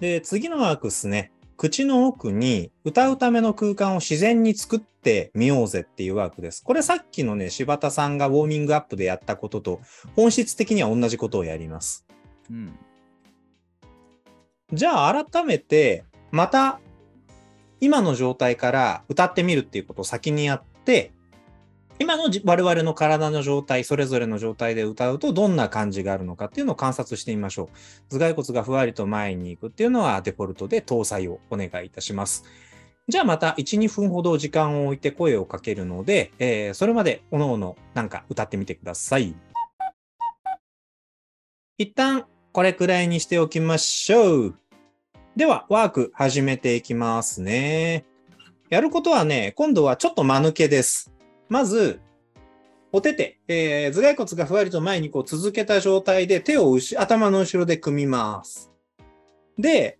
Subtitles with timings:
[0.00, 1.32] で、次のワークですね。
[1.56, 6.62] 口の奥に歌うための空間を自然に作ってみようぜっていうワークです。
[6.62, 9.80] これさっきのね、柴田さんがウォーミングアップでやったことと
[10.14, 12.06] 本質的には同じことをやります。
[12.48, 12.78] うん。
[14.72, 16.78] じゃあ改めて、また
[17.80, 21.10] 今の状態から歌ってみるっていうことを先にやって、
[22.00, 27.70] 今の我々の体の状態、それぞれの状態で歌うとどんな感じがあるのかっていうのを観察してみましょ
[28.10, 28.18] う。
[28.18, 32.44] 頭蓋骨がふわりと前に行くっていうのはデフォルトで搭載をお願いいたします。
[33.08, 39.34] じゃあまた1、2分ほど時間を置いて声をかけるので、えーそれまでおのおのなんか歌ってみてください。
[41.78, 44.54] 一旦これくらいにしておきましょう。
[45.36, 48.04] では、ワーク始めていきますね。
[48.68, 51.12] やることはね、今度はちょっと間抜けです。
[51.48, 52.00] まず、
[52.92, 58.70] お手手、えー頭蓋骨がふわりと前にこう続けた状態で手を後頭の後ろで組みます。
[59.58, 59.98] で、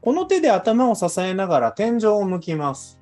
[0.00, 2.98] この手で頭を支えながら天井を向きます。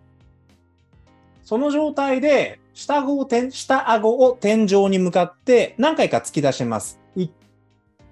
[1.44, 7.00] その状態で下顎を天下顎を天井に向かって何回か突き出します。
[7.16, 7.30] いっ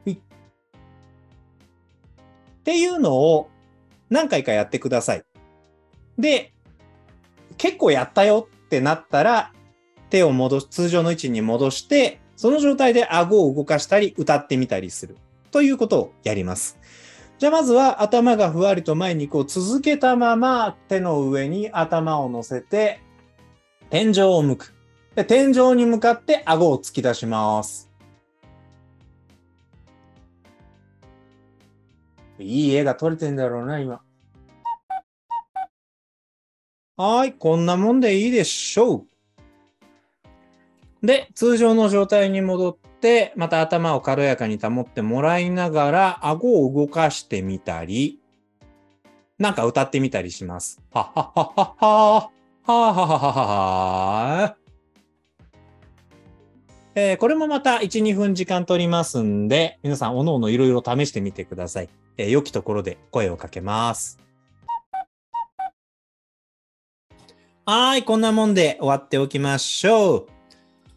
[0.07, 0.21] いっっ
[2.63, 3.51] ていうのを
[4.11, 5.23] 何回かやってください。
[6.19, 6.53] で、
[7.57, 9.53] 結構やったよってなったら、
[10.11, 15.17] 手を戻す、通常の位置に戻して、その状態で顎を動かしたり、歌ってみたりする。
[15.51, 16.79] ということをやります。
[17.39, 23.01] じゃあまずは頭がふわりと前にこう続けたまま手の上に頭を乗せて
[23.91, 24.75] 天井を向く。
[25.15, 27.89] で天井に向かって顎を突き出します。
[32.41, 34.01] いい絵が撮れてんだろうな、今。
[37.01, 39.07] はい、こんなもんでいいでしょ
[41.03, 41.07] う。
[41.07, 48.19] で、通常の状態に戻って、また頭を軽やかに保ってもらいながら、顎を動かしてみたり、
[49.39, 50.83] なんか歌ってみたりします。
[50.93, 52.15] はっはっはっはっは。
[52.17, 53.47] はーはははは
[54.43, 54.57] は。
[56.97, 61.89] えこれもまた1、2分時間取りますんで、皆さん、おのおのいろいろ試してみてください。
[62.17, 64.19] えー良きところで声をかけます。
[67.71, 70.27] はーい、こんなもんで終わっておきましょう。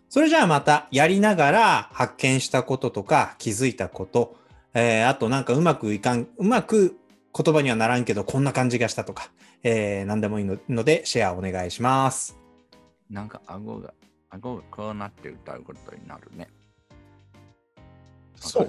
[0.07, 4.37] それじゃあまたやりながら発見したこととか気づいたこと、
[4.73, 6.95] えーあとなんかうまくいかん、うまく
[7.37, 9.31] 言葉にはならんけどこんな感じがしたとか、
[9.63, 12.39] えー何でもいいののでシェアお願いします。
[13.09, 13.93] なんか顎が、
[14.29, 16.47] 顎がこうなって歌うことになるね。
[18.37, 18.65] そう？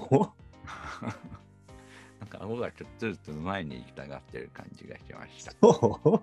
[2.19, 5.53] なんか顎がちょっとずつ前に行きたがってる感じがしました。
[5.61, 6.19] そう？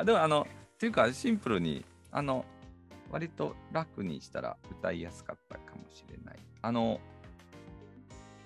[0.00, 2.44] あでもあの、っていうかシンプルに、あの、
[3.10, 6.38] 割と楽にしたら歌いやすかったかもしれない。
[6.62, 7.00] あの、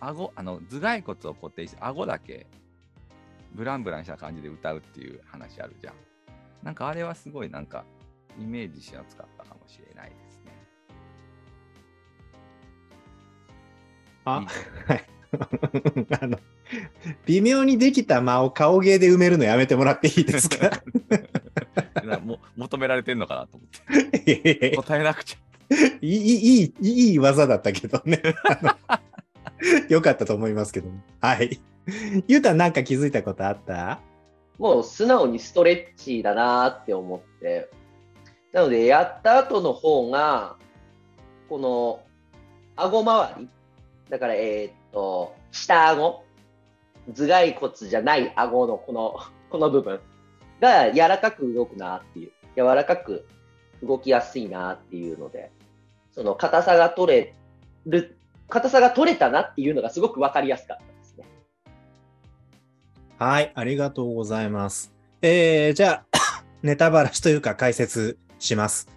[0.01, 2.47] 顎、あの、頭蓋骨を固定して、顎だけ
[3.55, 5.95] ブランブランした感じで歌うっていう話あるじゃん。
[6.63, 7.85] なんかあれはすごいなんか
[8.39, 10.53] イメージしやすかったかもしれないですね。
[14.25, 14.47] あいい、
[14.89, 15.05] はい。
[16.21, 16.39] あの、
[17.27, 20.71] 微妙にできた間を顔芸で埋めるのやめてもらっていいですか？
[22.65, 24.77] 求められてんのかなと思って。
[24.77, 25.77] 答えなくちゃ。
[26.01, 28.23] いい、いい、いい技だったけどね。
[29.89, 31.01] よ かったと思いますけども。
[31.21, 31.61] はい。
[32.29, 34.01] ゆうたんなんか気づいたことあった？
[34.59, 37.71] もう素直にストレッチだなって思って。
[38.53, 40.57] なので、やった後の方が、
[41.49, 42.01] この、
[42.77, 43.49] 顎周り、
[44.09, 46.25] だから、えーっと、下顎、
[47.09, 49.17] 頭蓋骨じゃない顎のこの、
[49.51, 50.01] この部分
[50.61, 53.27] が柔らかく動くなっていう、柔らかく
[53.83, 55.51] 動きやすいなっていうので、
[56.13, 57.35] その硬さが取れ
[57.87, 58.17] る、
[58.49, 61.25] 硬さが取れたなっていうのがすごくわかりやすかったですね。
[63.19, 64.93] はい、ありがとうございます。
[65.23, 68.89] えー、じゃあ、 ネタバラシというか解説します。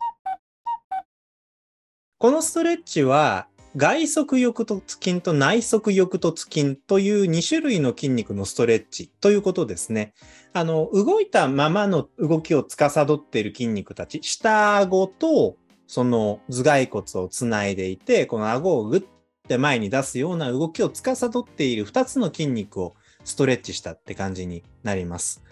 [2.19, 10.15] このストレッチは、外側翼突筋と内側翼突筋という2種類の筋肉のストレッチということですね。
[10.53, 25.43] あの、動いたままの動きを司っている筋肉たち、下顎とその頭蓋骨をつないでいて、この顎をグッて前に出すような動きを司っている2つの筋肉をストレッチしたって感じになります。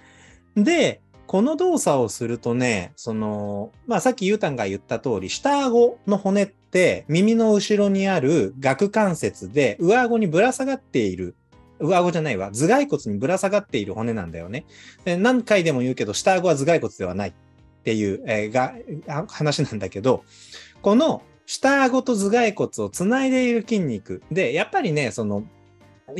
[0.56, 6.65] で、この動作をするとね、その、まあさっきゆうたんが言った通り、下顎の骨って
[7.08, 11.36] 耳の後ろにある顎関節で上顎にぶら下がっている、
[11.80, 14.66] 上顎じゃないわ、頭蓋骨にぶら下がっている骨なんだよね。
[15.06, 17.30] で何回でも言うけど、下顎は頭蓋骨ではない。
[17.30, 17.34] っ
[17.86, 18.74] ていう、えーが
[19.28, 20.24] 話なんだけど、
[20.82, 24.24] この下顎と頭蓋骨をつないでいる筋肉。
[24.32, 25.44] で、やっぱりね、その、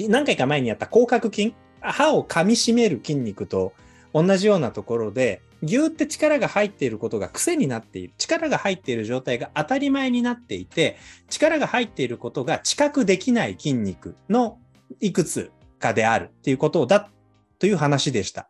[0.08, 3.74] 何回か前にやった口角筋、歯を噛み締める筋肉と
[4.14, 8.14] 同じようなところで、ぎゅーって力が入っていることが癖になっている。
[8.18, 10.98] 力が入っている状態が当たり前になっていて、
[11.30, 14.60] 力が入っていることが知覚できない筋肉の
[15.00, 17.10] いくつかであるっていうことだ
[17.60, 18.48] という話でした。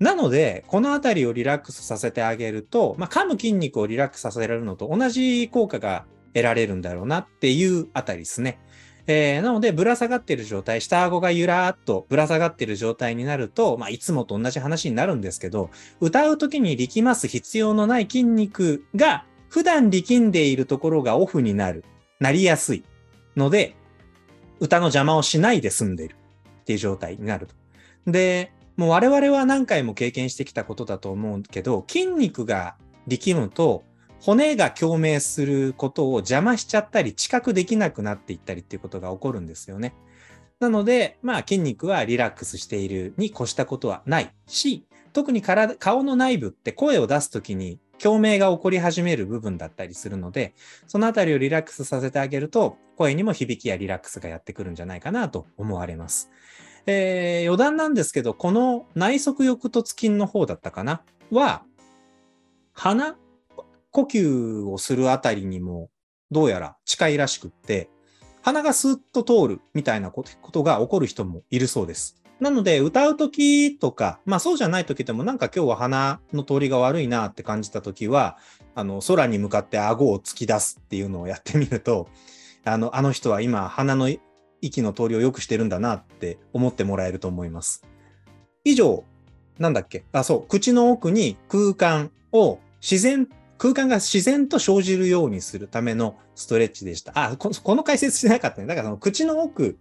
[0.00, 6.04] なので、このあたりをリラックスさせてあげると、まあ、噛む筋肉をリラックスさせられるのと同じ効果が
[6.34, 8.58] 得られるんだろうなっていうあたりですね。
[9.06, 15.70] えー、なので、ぶら下がってる状態、下顎がゆらーっとぶら下がってる状態になると、まあ、いつもと同じ話になるんですけど、
[16.00, 21.84] 歌う時に力ます必要のない筋肉が、普段力んでいるところがオフになる、
[22.18, 22.84] なりやすい。
[23.36, 23.76] ので、
[24.58, 26.16] 歌の邪魔をしないで済んでる。
[26.62, 27.54] っていう状態になると。
[28.10, 32.76] で、もう我々は何回も経験してきたことだと思うけど、筋肉が
[33.06, 33.84] 力むと、
[34.24, 39.94] 骨が共鳴することを邪魔しちゃったり、知覚できなくなっていったりっていうことが起こるんですよね。
[40.60, 50.54] なので、まあ筋肉はリラックスしているに越したことはないし、特に体顔の内部って声を出すときに共鳴が起こり始める部分だったりするので、
[50.86, 56.30] そのあたりをリラックスさせてあげると、声にも響きやリラックスがやってくるんじゃないかなと思われます。
[56.86, 61.02] えー、余談なんですけど、この内側翼突筋の方だったかな？
[61.30, 61.62] は、
[62.72, 63.16] 鼻
[63.94, 65.88] 呼吸をするあたりにも
[66.32, 67.88] どうやら近いらしくって、
[68.42, 72.20] 鼻がスーッと通るみたいなことが起こる人もいるそうです。
[72.40, 78.36] なので、歌うときとか、まあそうじゃないときでもなんか今日は鼻の通りが悪いなって感じたときは、
[78.74, 82.08] あの、空に向かって顎を突き出すっていうのをやってみると、
[82.66, 84.10] あの、あの人は今鼻の
[84.60, 87.84] 息の通りを良くしてるんだなって思ってもらえると思います。
[88.64, 89.04] 以上、
[89.60, 90.04] なんだっけ？
[90.10, 93.28] あ、そう、口の奥に空間を自然
[93.64, 97.12] 空間が自然と生じるようにするためのストレッチでした。
[97.14, 98.66] あ、この解説してなかったね。
[98.66, 99.78] だからその口の奥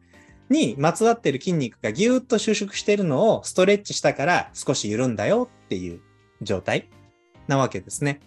[0.49, 5.99] にまつわってる筋肉がぎゅーっと収縮してるのをストレッチしたから少し緩んだよっていう
[6.41, 6.87] 状態
[7.49, 8.21] なわけですね。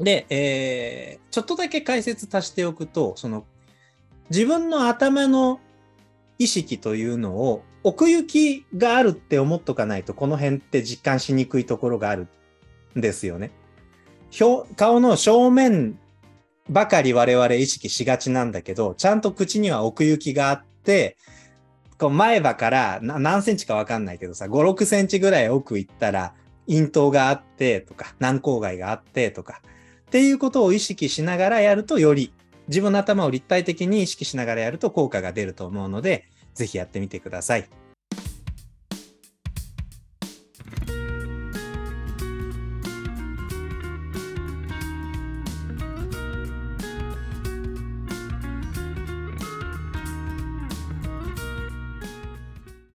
[0.00, 3.46] で、えー、ちょっとだけ解説足しておくと、その
[4.28, 5.60] 自分の頭の
[6.38, 12.28] 意識というのを奥行きがあるって思っとかないとこの辺って実感しにくいところがある
[12.94, 13.50] んですよね。
[14.76, 15.98] 顔の正面
[16.68, 21.16] ばかり我々意識しがちなんだけど、ちゃんと口には奥行きがあって、
[21.98, 26.34] こう前歯から何センチかわかんないけどさ、5、6センチぐらい奥行ったら、
[26.68, 29.62] 咽頭があってとか、軟口蓋があってとか、
[30.08, 32.32] っていうことを意識しながらやるとより
[32.68, 37.68] 自分の頭を立体的に意識しながらやると効果が出ると思うので、ぜひやってみてください。